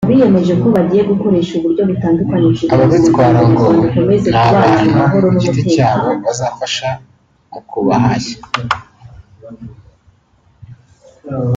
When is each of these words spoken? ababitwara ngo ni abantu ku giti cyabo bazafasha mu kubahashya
ababitwara 2.75 3.41
ngo 3.51 3.65
ni 3.75 4.15
abantu 4.45 4.83
ku 5.23 5.27
giti 5.41 5.61
cyabo 5.73 6.09
bazafasha 6.23 6.89
mu 7.51 7.59
kubahashya 7.69 8.37